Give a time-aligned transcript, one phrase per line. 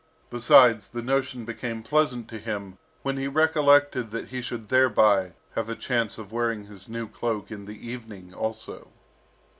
[0.31, 5.69] Besides, the notion became pleasant to him when he recollected that he should thereby have
[5.69, 8.87] a chance of wearing his new cloak in the evening also.